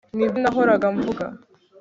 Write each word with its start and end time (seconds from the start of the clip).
nibyo 0.17 0.37
nahoraga 0.41 0.85
mvuga 0.95 1.25